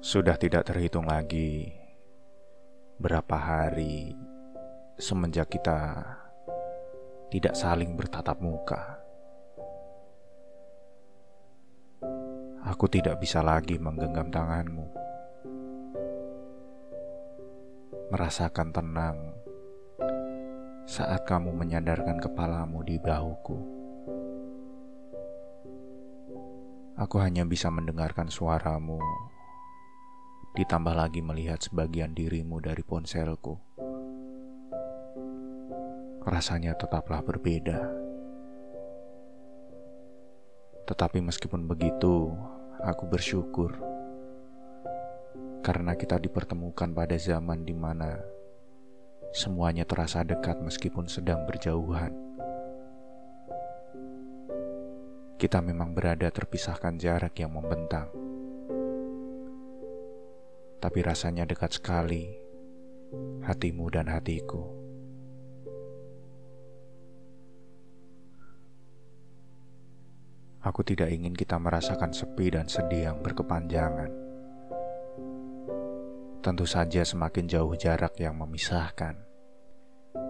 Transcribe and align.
Sudah 0.00 0.40
tidak 0.40 0.64
terhitung 0.64 1.04
lagi 1.04 1.76
berapa 2.96 3.36
hari 3.36 4.16
semenjak 4.96 5.52
kita 5.52 6.00
tidak 7.28 7.52
saling 7.52 8.00
bertatap 8.00 8.40
muka. 8.40 8.96
Aku 12.64 12.88
tidak 12.88 13.20
bisa 13.20 13.44
lagi 13.44 13.76
menggenggam 13.76 14.32
tanganmu, 14.32 14.88
merasakan 18.08 18.72
tenang 18.72 19.36
saat 20.88 21.28
kamu 21.28 21.52
menyadarkan 21.52 22.16
kepalamu 22.24 22.80
di 22.88 22.96
bahuku. 22.96 23.58
Aku 26.96 27.20
hanya 27.20 27.44
bisa 27.44 27.68
mendengarkan 27.68 28.32
suaramu 28.32 28.96
ditambah 30.50 30.94
lagi 30.98 31.22
melihat 31.22 31.62
sebagian 31.62 32.10
dirimu 32.10 32.58
dari 32.58 32.82
ponselku. 32.82 33.54
Rasanya 36.26 36.74
tetaplah 36.74 37.22
berbeda. 37.22 37.78
Tetapi 40.90 41.22
meskipun 41.22 41.70
begitu, 41.70 42.34
aku 42.82 43.06
bersyukur 43.06 43.78
karena 45.62 45.94
kita 45.94 46.18
dipertemukan 46.18 46.90
pada 46.90 47.14
zaman 47.14 47.62
di 47.62 47.76
mana 47.76 48.18
semuanya 49.30 49.86
terasa 49.86 50.26
dekat 50.26 50.58
meskipun 50.58 51.06
sedang 51.06 51.46
berjauhan. 51.46 52.10
Kita 55.38 55.62
memang 55.62 55.94
berada 55.94 56.26
terpisahkan 56.28 56.98
jarak 56.98 57.38
yang 57.38 57.54
membentang 57.54 58.29
tapi 60.80 61.04
rasanya 61.04 61.44
dekat 61.44 61.76
sekali 61.76 62.32
hatimu 63.44 63.92
dan 63.92 64.08
hatiku. 64.08 64.80
Aku 70.60 70.84
tidak 70.84 71.08
ingin 71.08 71.32
kita 71.32 71.56
merasakan 71.56 72.12
sepi 72.12 72.52
dan 72.52 72.68
sedih 72.68 73.12
yang 73.12 73.18
berkepanjangan. 73.24 74.12
Tentu 76.44 76.64
saja, 76.68 77.00
semakin 77.04 77.48
jauh 77.48 77.72
jarak 77.76 78.16
yang 78.20 78.36
memisahkan, 78.36 79.16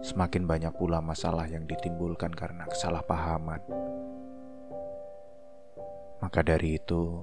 semakin 0.00 0.44
banyak 0.48 0.72
pula 0.76 1.04
masalah 1.04 1.44
yang 1.48 1.68
ditimbulkan 1.68 2.32
karena 2.32 2.64
kesalahpahaman. 2.68 3.60
Maka 6.24 6.40
dari 6.40 6.80
itu, 6.80 7.20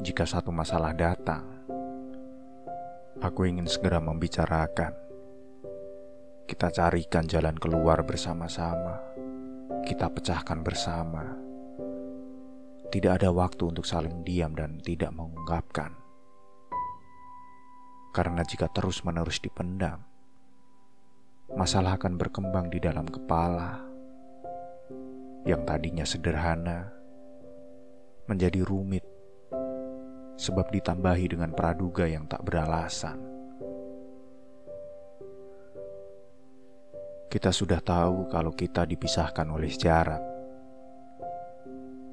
jika 0.00 0.24
satu 0.24 0.48
masalah 0.52 0.96
datang, 0.96 1.55
Aku 3.24 3.48
ingin 3.48 3.64
segera 3.64 3.96
membicarakan. 3.96 4.92
Kita 6.44 6.68
carikan 6.68 7.24
jalan 7.24 7.56
keluar 7.56 8.04
bersama-sama. 8.04 9.00
Kita 9.88 10.12
pecahkan 10.12 10.60
bersama. 10.60 11.24
Tidak 12.92 13.12
ada 13.16 13.32
waktu 13.32 13.72
untuk 13.72 13.88
saling 13.88 14.20
diam 14.20 14.52
dan 14.52 14.76
tidak 14.84 15.16
mengungkapkan. 15.16 15.96
Karena 18.12 18.44
jika 18.44 18.68
terus-menerus 18.68 19.40
dipendam, 19.40 20.04
masalah 21.56 21.96
akan 21.96 22.20
berkembang 22.20 22.68
di 22.68 22.84
dalam 22.84 23.08
kepala 23.08 23.80
yang 25.48 25.64
tadinya 25.64 26.04
sederhana 26.04 26.92
menjadi 28.28 28.60
rumit 28.60 29.05
sebab 30.36 30.68
ditambahi 30.68 31.32
dengan 31.32 31.50
praduga 31.56 32.04
yang 32.04 32.28
tak 32.28 32.44
beralasan. 32.44 33.16
Kita 37.26 37.50
sudah 37.50 37.82
tahu 37.82 38.30
kalau 38.30 38.54
kita 38.54 38.86
dipisahkan 38.86 39.48
oleh 39.50 39.72
jarak, 39.74 40.22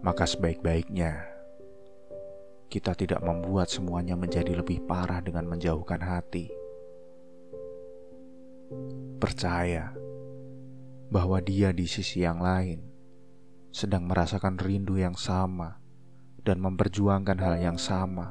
maka 0.04 0.28
sebaik-baiknya 0.28 1.32
kita 2.68 2.98
tidak 2.98 3.22
membuat 3.22 3.70
semuanya 3.70 4.18
menjadi 4.18 4.58
lebih 4.58 4.82
parah 4.90 5.22
dengan 5.22 5.46
menjauhkan 5.46 6.02
hati. 6.02 6.50
Percaya 9.22 9.94
bahwa 11.14 11.38
dia 11.46 11.70
di 11.70 11.86
sisi 11.86 12.26
yang 12.26 12.42
lain 12.42 12.82
sedang 13.70 14.10
merasakan 14.10 14.58
rindu 14.58 14.98
yang 14.98 15.14
sama 15.14 15.83
dan 16.44 16.60
memperjuangkan 16.60 17.40
hal 17.40 17.56
yang 17.56 17.80
sama. 17.80 18.28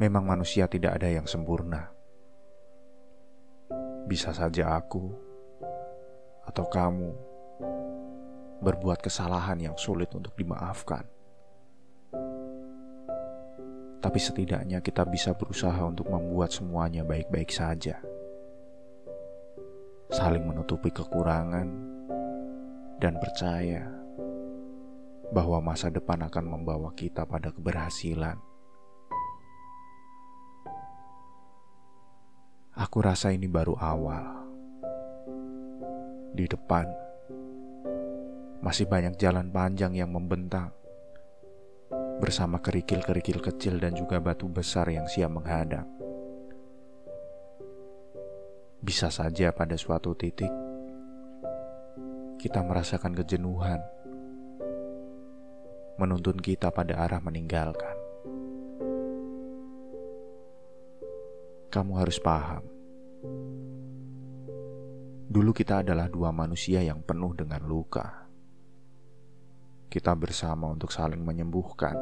Memang 0.00 0.24
manusia 0.24 0.64
tidak 0.64 0.96
ada 0.96 1.12
yang 1.12 1.28
sempurna. 1.28 1.92
Bisa 4.08 4.32
saja 4.32 4.80
aku 4.80 5.12
atau 6.48 6.64
kamu 6.72 7.12
berbuat 8.64 9.04
kesalahan 9.04 9.60
yang 9.60 9.76
sulit 9.76 10.08
untuk 10.16 10.32
dimaafkan. 10.40 11.04
Tapi 14.00 14.16
setidaknya 14.16 14.80
kita 14.80 15.04
bisa 15.04 15.36
berusaha 15.36 15.84
untuk 15.84 16.08
membuat 16.08 16.48
semuanya 16.48 17.04
baik-baik 17.04 17.52
saja. 17.52 18.00
Saling 20.08 20.48
menutupi 20.48 20.88
kekurangan 20.88 21.68
dan 22.96 23.20
percaya 23.20 23.99
bahwa 25.30 25.62
masa 25.62 25.86
depan 25.94 26.26
akan 26.26 26.44
membawa 26.58 26.90
kita 26.98 27.22
pada 27.22 27.54
keberhasilan. 27.54 28.38
Aku 32.74 32.98
rasa 32.98 33.30
ini 33.30 33.46
baru 33.46 33.78
awal. 33.78 34.42
Di 36.34 36.46
depan 36.46 36.86
masih 38.62 38.86
banyak 38.86 39.18
jalan 39.18 39.50
panjang 39.50 39.94
yang 39.94 40.10
membentang 40.10 40.70
bersama 42.20 42.60
kerikil-kerikil 42.60 43.40
kecil 43.40 43.80
dan 43.80 43.96
juga 43.96 44.20
batu 44.20 44.46
besar 44.50 44.90
yang 44.90 45.06
siap 45.06 45.30
menghadang. 45.30 45.86
Bisa 48.80 49.12
saja 49.12 49.52
pada 49.52 49.76
suatu 49.76 50.16
titik 50.16 50.50
kita 52.40 52.64
merasakan 52.64 53.12
kejenuhan 53.12 53.84
menuntun 56.00 56.40
kita 56.40 56.72
pada 56.72 56.96
arah 57.04 57.20
meninggalkan. 57.20 57.92
Kamu 61.68 61.92
harus 62.00 62.16
paham, 62.16 62.64
dulu 65.28 65.52
kita 65.52 65.84
adalah 65.84 66.08
dua 66.08 66.32
manusia 66.32 66.80
yang 66.80 67.04
penuh 67.04 67.36
dengan 67.36 67.62
luka. 67.68 68.26
Kita 69.92 70.16
bersama 70.16 70.72
untuk 70.72 70.88
saling 70.88 71.20
menyembuhkan. 71.20 71.94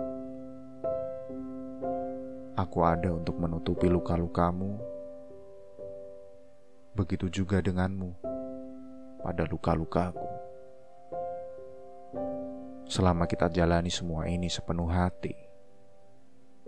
Aku 2.54 2.86
ada 2.86 3.10
untuk 3.12 3.34
menutupi 3.42 3.90
luka-lukamu. 3.90 4.78
Begitu 6.94 7.42
juga 7.42 7.58
denganmu 7.58 8.14
pada 9.22 9.42
luka-lukaku. 9.46 10.37
Selama 12.88 13.28
kita 13.28 13.52
jalani 13.52 13.92
semua 13.92 14.24
ini 14.24 14.48
sepenuh 14.48 14.88
hati, 14.88 15.36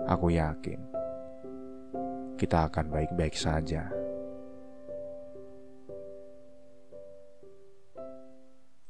aku 0.05 0.29
yakin 0.37 0.81
kita 2.37 2.69
akan 2.69 2.93
baik-baik 2.93 3.33
saja. 3.33 4.00